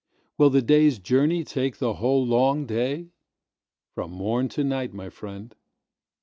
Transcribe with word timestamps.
Will 0.35 0.49
the 0.49 0.63
day's 0.63 0.97
journey 0.97 1.43
take 1.43 1.77
the 1.77 1.93
whole 1.93 2.25
long 2.25 2.65
day? 2.65 3.09
From 3.93 4.09
morn 4.09 4.49
to 4.49 4.63
night, 4.63 4.95
my 4.95 5.09
friend. 5.09 5.53